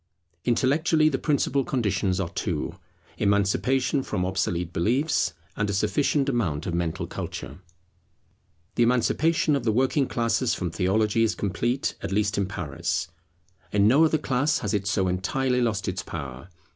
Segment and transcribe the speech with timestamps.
[0.45, 2.73] Intellectually the principal conditions are two;
[3.19, 7.59] Emancipation from obsolete beliefs, and a sufficient amount of mental culture.
[8.73, 13.09] The emancipation of the working classes from theology is complete, at least in Paris.
[13.71, 16.49] In no other class has it so entirely lost its power.